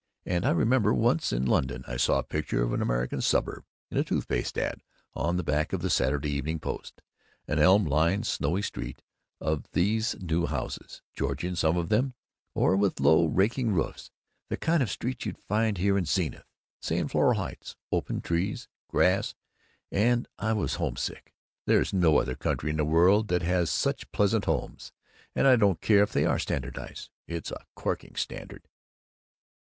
[0.25, 3.99] And I remember once in London I saw a picture of an American suburb, in
[3.99, 4.81] a toothpaste ad
[5.13, 7.03] on the back of the Saturday Evening Post
[7.47, 9.03] an elm lined snowy street
[9.39, 12.15] of these new houses, Georgian some of 'em,
[12.55, 14.07] or with low raking roofs
[14.49, 16.47] and The kind of street you'd find here in Zenith,
[16.79, 17.75] say in Floral Heights.
[17.91, 18.21] Open.
[18.21, 18.67] Trees.
[18.87, 19.35] Grass.
[19.91, 21.31] And I was homesick!
[21.67, 24.91] There's no other country in the world that has such pleasant houses.
[25.35, 27.11] And I don't care if they are standardized.
[27.27, 28.67] It's a corking standard!